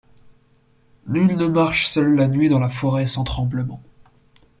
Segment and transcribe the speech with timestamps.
[1.05, 3.83] Nul ne marche seul la nuit dans la forêt sans tremblement.